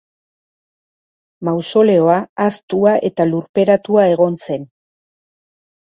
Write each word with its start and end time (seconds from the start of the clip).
Mausoleoa, 1.49 2.17
ahaztua 2.45 2.97
eta 3.11 3.29
lurperatua 3.33 4.11
egon 4.15 4.43
zen. 4.47 4.69